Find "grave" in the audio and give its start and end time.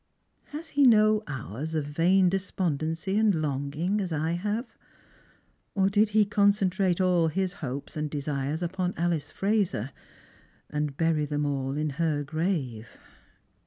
12.23-12.97